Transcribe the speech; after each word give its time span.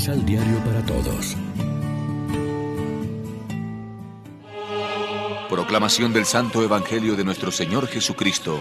Misal 0.00 0.24
Diario 0.24 0.56
para 0.64 0.82
Todos. 0.86 1.36
Proclamación 5.50 6.14
del 6.14 6.24
Santo 6.24 6.62
Evangelio 6.62 7.16
de 7.16 7.22
nuestro 7.22 7.50
Señor 7.50 7.86
Jesucristo, 7.86 8.60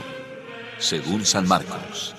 según 0.79 1.23
San 1.23 1.47
Marcos. 1.47 2.13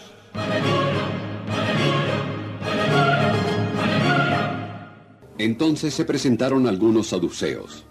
Entonces 5.36 5.92
se 5.92 6.06
presentaron 6.06 6.66
algunos 6.66 7.08
saduceos. 7.08 7.84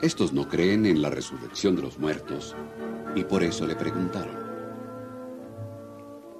Estos 0.00 0.32
no 0.32 0.48
creen 0.48 0.86
en 0.86 1.02
la 1.02 1.10
resurrección 1.10 1.74
de 1.74 1.82
los 1.82 1.98
muertos 1.98 2.54
y 3.16 3.24
por 3.24 3.42
eso 3.42 3.66
le 3.66 3.74
preguntaron. 3.74 4.36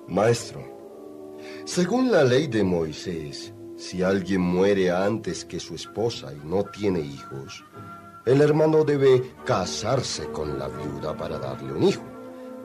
Maestro, 0.06 1.34
según 1.64 2.12
la 2.12 2.22
ley 2.22 2.46
de 2.46 2.62
Moisés, 2.62 3.52
si 3.76 4.02
alguien 4.02 4.40
muere 4.40 4.90
antes 4.90 5.44
que 5.44 5.60
su 5.60 5.74
esposa 5.74 6.32
y 6.32 6.46
no 6.46 6.64
tiene 6.64 7.00
hijos, 7.00 7.64
el 8.24 8.40
hermano 8.40 8.84
debe 8.84 9.34
casarse 9.44 10.26
con 10.32 10.58
la 10.58 10.68
viuda 10.68 11.16
para 11.16 11.38
darle 11.38 11.72
un 11.72 11.82
hijo, 11.82 12.04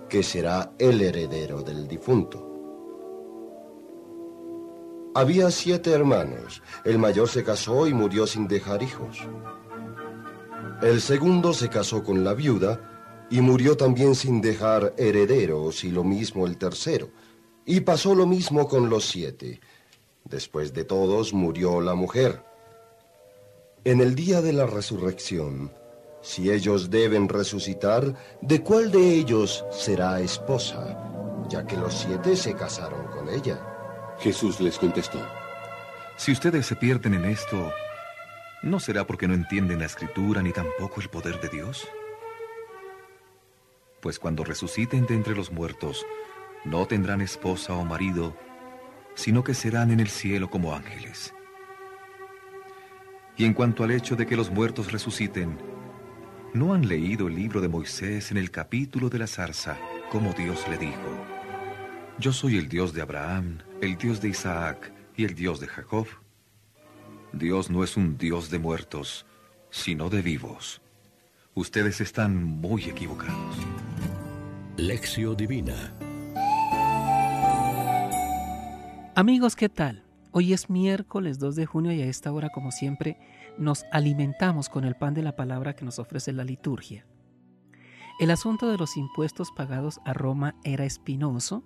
que 0.09 0.23
será 0.23 0.73
el 0.79 1.01
heredero 1.01 1.61
del 1.61 1.87
difunto. 1.87 2.51
Había 5.13 5.51
siete 5.51 5.91
hermanos. 5.91 6.63
El 6.85 6.97
mayor 6.97 7.27
se 7.27 7.43
casó 7.43 7.85
y 7.85 7.93
murió 7.93 8.25
sin 8.25 8.47
dejar 8.47 8.81
hijos. 8.81 9.19
El 10.81 11.01
segundo 11.01 11.53
se 11.53 11.67
casó 11.67 12.01
con 12.01 12.23
la 12.23 12.33
viuda 12.33 13.27
y 13.29 13.41
murió 13.41 13.75
también 13.75 14.15
sin 14.15 14.39
dejar 14.39 14.93
herederos 14.97 15.83
y 15.83 15.91
lo 15.91 16.05
mismo 16.05 16.47
el 16.47 16.57
tercero. 16.57 17.09
Y 17.65 17.81
pasó 17.81 18.15
lo 18.15 18.25
mismo 18.25 18.67
con 18.69 18.89
los 18.89 19.05
siete. 19.05 19.59
Después 20.23 20.73
de 20.73 20.83
todos 20.83 21.33
murió 21.33 21.81
la 21.81 21.95
mujer. 21.95 22.43
En 23.83 23.99
el 23.99 24.15
día 24.15 24.41
de 24.41 24.53
la 24.53 24.65
resurrección, 24.65 25.71
si 26.21 26.51
ellos 26.51 26.91
deben 26.91 27.27
resucitar, 27.27 28.15
¿de 28.41 28.61
cuál 28.61 28.91
de 28.91 29.15
ellos 29.15 29.65
será 29.71 30.19
esposa? 30.19 30.97
Ya 31.49 31.65
que 31.65 31.75
los 31.75 31.93
siete 31.93 32.35
se 32.35 32.53
casaron 32.53 33.07
con 33.07 33.27
ella. 33.27 33.59
Jesús 34.19 34.59
les 34.61 34.77
contestó. 34.77 35.19
Si 36.15 36.31
ustedes 36.31 36.67
se 36.67 36.75
pierden 36.75 37.15
en 37.15 37.25
esto, 37.25 37.73
¿no 38.61 38.79
será 38.79 39.07
porque 39.07 39.27
no 39.27 39.33
entienden 39.33 39.79
la 39.79 39.87
escritura 39.87 40.43
ni 40.43 40.51
tampoco 40.51 41.01
el 41.01 41.09
poder 41.09 41.41
de 41.41 41.49
Dios? 41.49 41.87
Pues 43.99 44.19
cuando 44.19 44.43
resuciten 44.43 45.07
de 45.07 45.15
entre 45.15 45.35
los 45.35 45.51
muertos, 45.51 46.05
no 46.63 46.85
tendrán 46.85 47.21
esposa 47.21 47.73
o 47.73 47.83
marido, 47.83 48.35
sino 49.15 49.43
que 49.43 49.53
serán 49.53 49.91
en 49.91 49.99
el 49.99 50.09
cielo 50.09 50.49
como 50.49 50.73
ángeles. 50.73 51.33
Y 53.37 53.45
en 53.45 53.53
cuanto 53.53 53.83
al 53.83 53.91
hecho 53.91 54.15
de 54.15 54.25
que 54.25 54.35
los 54.35 54.51
muertos 54.51 54.91
resuciten, 54.91 55.57
¿no 56.53 56.73
han 56.73 56.87
leído 56.87 57.27
el 57.27 57.35
libro 57.35 57.61
de 57.61 57.67
Moisés 57.67 58.31
en 58.31 58.37
el 58.37 58.51
capítulo 58.51 59.09
de 59.09 59.19
la 59.19 59.27
zarza, 59.27 59.77
como 60.11 60.33
Dios 60.33 60.67
le 60.69 60.77
dijo? 60.77 61.25
Yo 62.19 62.33
soy 62.33 62.57
el 62.57 62.69
Dios 62.69 62.93
de 62.93 63.01
Abraham, 63.01 63.59
el 63.81 63.97
Dios 63.97 64.21
de 64.21 64.29
Isaac 64.29 64.91
y 65.15 65.25
el 65.25 65.33
Dios 65.33 65.59
de 65.59 65.67
Jacob. 65.67 66.07
Dios 67.33 67.69
no 67.69 67.83
es 67.83 67.97
un 67.97 68.17
Dios 68.17 68.49
de 68.49 68.59
muertos, 68.59 69.25
sino 69.69 70.09
de 70.09 70.21
vivos. 70.21 70.81
Ustedes 71.53 72.01
están 72.01 72.43
muy 72.43 72.83
equivocados. 72.83 73.55
Lección 74.77 75.35
Divina 75.35 75.93
Amigos, 79.13 79.57
¿qué 79.57 79.67
tal? 79.67 80.05
Hoy 80.31 80.53
es 80.53 80.69
miércoles 80.69 81.37
2 81.37 81.57
de 81.57 81.65
junio 81.65 81.91
y 81.91 82.01
a 82.01 82.05
esta 82.05 82.31
hora, 82.31 82.47
como 82.49 82.71
siempre, 82.71 83.19
nos 83.57 83.83
alimentamos 83.91 84.69
con 84.69 84.85
el 84.85 84.95
pan 84.95 85.13
de 85.13 85.21
la 85.21 85.35
palabra 85.35 85.75
que 85.75 85.83
nos 85.83 85.99
ofrece 85.99 86.31
la 86.31 86.45
liturgia. 86.45 87.05
El 88.21 88.31
asunto 88.31 88.71
de 88.71 88.77
los 88.77 88.95
impuestos 88.95 89.51
pagados 89.51 89.99
a 90.05 90.13
Roma 90.13 90.55
era 90.63 90.85
espinoso 90.85 91.61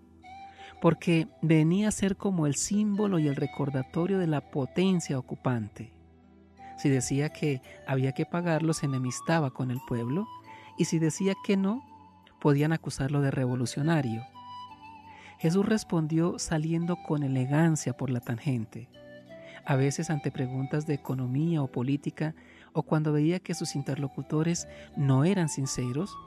porque 0.81 1.27
venía 1.43 1.89
a 1.89 1.91
ser 1.91 2.17
como 2.17 2.47
el 2.47 2.55
símbolo 2.55 3.19
y 3.19 3.27
el 3.27 3.35
recordatorio 3.35 4.17
de 4.17 4.27
la 4.27 4.49
potencia 4.49 5.19
ocupante. 5.19 5.93
Si 6.79 6.89
decía 6.89 7.29
que 7.29 7.61
había 7.85 8.13
que 8.13 8.25
pagarlo, 8.25 8.73
se 8.73 8.87
enemistaba 8.87 9.51
con 9.51 9.69
el 9.69 9.79
pueblo, 9.87 10.27
y 10.79 10.85
si 10.85 10.97
decía 10.97 11.35
que 11.45 11.57
no, 11.57 11.83
podían 12.41 12.73
acusarlo 12.73 13.21
de 13.21 13.29
revolucionario. 13.29 14.23
Jesús 15.45 15.63
respondió 15.63 16.39
saliendo 16.39 16.95
con 17.03 17.21
elegancia 17.21 17.95
por 17.95 18.09
la 18.09 18.19
tangente. 18.19 18.89
A 19.63 19.75
veces 19.75 20.09
ante 20.09 20.31
preguntas 20.31 20.87
de 20.87 20.95
economía 20.95 21.61
o 21.61 21.67
política, 21.67 22.33
o 22.73 22.81
cuando 22.81 23.13
veía 23.13 23.39
que 23.39 23.53
sus 23.53 23.75
interlocutores 23.75 24.67
no 24.97 25.23
eran 25.23 25.47
sinceros, 25.47 26.17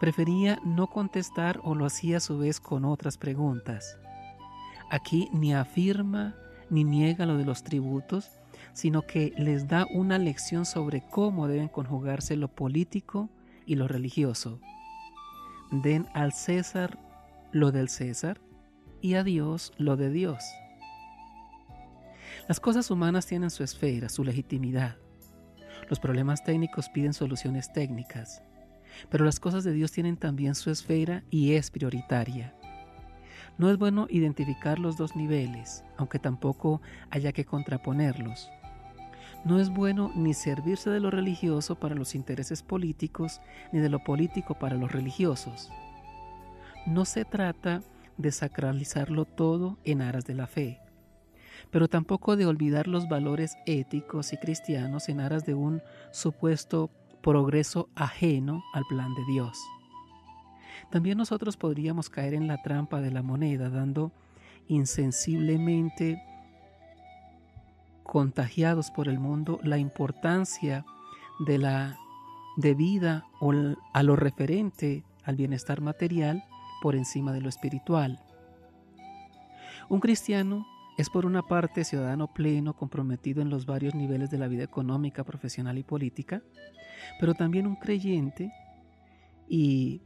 prefería 0.00 0.58
no 0.64 0.86
contestar 0.86 1.60
o 1.64 1.74
lo 1.74 1.84
hacía 1.84 2.16
a 2.16 2.20
su 2.20 2.38
vez 2.38 2.58
con 2.58 2.86
otras 2.86 3.18
preguntas. 3.18 3.98
Aquí 4.90 5.28
ni 5.34 5.52
afirma 5.52 6.34
ni 6.70 6.82
niega 6.82 7.26
lo 7.26 7.36
de 7.36 7.44
los 7.44 7.62
tributos, 7.62 8.30
sino 8.72 9.02
que 9.02 9.34
les 9.36 9.68
da 9.68 9.86
una 9.92 10.16
lección 10.16 10.64
sobre 10.64 11.02
cómo 11.10 11.46
deben 11.46 11.68
conjugarse 11.68 12.36
lo 12.36 12.48
político 12.48 13.28
y 13.66 13.74
lo 13.74 13.86
religioso. 13.86 14.60
Den 15.70 16.06
al 16.14 16.32
César 16.32 16.98
lo 17.52 17.70
del 17.70 17.90
César 17.90 18.45
y 19.00 19.14
a 19.14 19.24
Dios 19.24 19.72
lo 19.78 19.96
de 19.96 20.10
Dios. 20.10 20.44
Las 22.48 22.60
cosas 22.60 22.90
humanas 22.90 23.26
tienen 23.26 23.50
su 23.50 23.64
esfera, 23.64 24.08
su 24.08 24.22
legitimidad. 24.22 24.96
Los 25.88 26.00
problemas 26.00 26.44
técnicos 26.44 26.88
piden 26.88 27.12
soluciones 27.12 27.72
técnicas, 27.72 28.42
pero 29.10 29.24
las 29.24 29.40
cosas 29.40 29.64
de 29.64 29.72
Dios 29.72 29.92
tienen 29.92 30.16
también 30.16 30.54
su 30.54 30.70
esfera 30.70 31.24
y 31.30 31.54
es 31.54 31.70
prioritaria. 31.70 32.54
No 33.58 33.70
es 33.70 33.78
bueno 33.78 34.06
identificar 34.10 34.78
los 34.78 34.96
dos 34.96 35.16
niveles, 35.16 35.84
aunque 35.96 36.18
tampoco 36.18 36.82
haya 37.10 37.32
que 37.32 37.44
contraponerlos. 37.44 38.50
No 39.44 39.60
es 39.60 39.70
bueno 39.70 40.12
ni 40.14 40.34
servirse 40.34 40.90
de 40.90 41.00
lo 41.00 41.10
religioso 41.10 41.76
para 41.76 41.94
los 41.94 42.14
intereses 42.14 42.62
políticos, 42.62 43.40
ni 43.72 43.80
de 43.80 43.88
lo 43.88 44.02
político 44.02 44.58
para 44.58 44.76
los 44.76 44.92
religiosos. 44.92 45.70
No 46.86 47.04
se 47.04 47.24
trata 47.24 47.82
de 48.18 48.32
sacralizarlo 48.32 49.24
todo 49.24 49.78
en 49.84 50.02
aras 50.02 50.24
de 50.24 50.34
la 50.34 50.46
fe, 50.46 50.80
pero 51.70 51.88
tampoco 51.88 52.36
de 52.36 52.46
olvidar 52.46 52.86
los 52.86 53.08
valores 53.08 53.56
éticos 53.66 54.32
y 54.32 54.36
cristianos 54.36 55.08
en 55.08 55.20
aras 55.20 55.44
de 55.44 55.54
un 55.54 55.82
supuesto 56.12 56.90
progreso 57.22 57.88
ajeno 57.94 58.62
al 58.72 58.84
plan 58.88 59.14
de 59.14 59.24
Dios. 59.26 59.58
También 60.90 61.18
nosotros 61.18 61.56
podríamos 61.56 62.08
caer 62.08 62.34
en 62.34 62.46
la 62.46 62.62
trampa 62.62 63.00
de 63.00 63.10
la 63.10 63.22
moneda 63.22 63.70
dando 63.70 64.12
insensiblemente 64.68 66.22
contagiados 68.04 68.90
por 68.90 69.08
el 69.08 69.18
mundo 69.18 69.58
la 69.62 69.78
importancia 69.78 70.84
de 71.40 71.58
la 71.58 71.98
debida 72.56 73.26
o 73.40 73.52
a 73.92 74.02
lo 74.02 74.16
referente 74.16 75.04
al 75.24 75.36
bienestar 75.36 75.80
material 75.80 76.44
por 76.80 76.96
encima 76.96 77.32
de 77.32 77.40
lo 77.40 77.48
espiritual. 77.48 78.20
Un 79.88 80.00
cristiano 80.00 80.66
es 80.96 81.10
por 81.10 81.26
una 81.26 81.42
parte 81.42 81.84
ciudadano 81.84 82.32
pleno 82.32 82.74
comprometido 82.74 83.42
en 83.42 83.50
los 83.50 83.66
varios 83.66 83.94
niveles 83.94 84.30
de 84.30 84.38
la 84.38 84.48
vida 84.48 84.64
económica, 84.64 85.24
profesional 85.24 85.78
y 85.78 85.82
política, 85.82 86.42
pero 87.20 87.34
también 87.34 87.66
un 87.66 87.76
creyente 87.76 88.52
y 89.48 90.02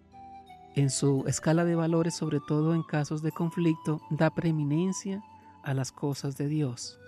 en 0.75 0.91
su 0.91 1.25
escala 1.27 1.65
de 1.65 1.75
valores, 1.75 2.15
sobre 2.15 2.41
todo 2.41 2.75
en 2.75 2.83
casos 2.83 3.23
de 3.23 3.33
conflicto, 3.33 4.01
da 4.11 4.31
preeminencia 4.31 5.23
a 5.63 5.75
las 5.75 5.93
cosas 5.93 6.37
de 6.37 6.49
Dios. 6.49 6.99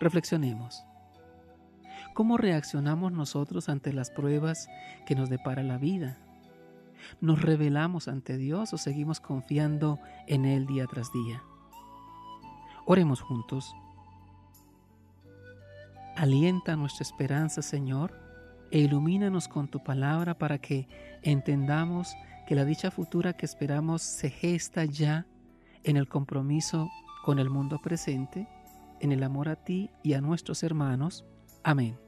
Reflexionemos. 0.00 0.84
¿Cómo 2.14 2.36
reaccionamos 2.36 3.12
nosotros 3.12 3.68
ante 3.68 3.92
las 3.92 4.10
pruebas 4.10 4.68
que 5.06 5.14
nos 5.14 5.28
depara 5.28 5.62
la 5.62 5.78
vida? 5.78 6.18
¿Nos 7.20 7.42
revelamos 7.42 8.08
ante 8.08 8.36
Dios 8.36 8.72
o 8.72 8.78
seguimos 8.78 9.20
confiando 9.20 9.98
en 10.26 10.44
Él 10.44 10.66
día 10.66 10.86
tras 10.86 11.12
día? 11.12 11.42
Oremos 12.86 13.20
juntos. 13.20 13.74
Alienta 16.16 16.74
nuestra 16.74 17.02
esperanza, 17.02 17.62
Señor, 17.62 18.18
e 18.70 18.80
ilumínanos 18.80 19.48
con 19.48 19.68
tu 19.68 19.82
palabra 19.82 20.36
para 20.36 20.58
que 20.58 20.88
entendamos 21.22 22.14
que 22.46 22.54
la 22.54 22.64
dicha 22.64 22.90
futura 22.90 23.34
que 23.34 23.46
esperamos 23.46 24.02
se 24.02 24.30
gesta 24.30 24.84
ya 24.84 25.26
en 25.84 25.96
el 25.96 26.08
compromiso 26.08 26.90
con 27.24 27.38
el 27.38 27.50
mundo 27.50 27.78
presente, 27.78 28.48
en 29.00 29.12
el 29.12 29.22
amor 29.22 29.48
a 29.48 29.56
ti 29.56 29.90
y 30.02 30.14
a 30.14 30.20
nuestros 30.20 30.62
hermanos. 30.62 31.24
Amén. 31.62 32.07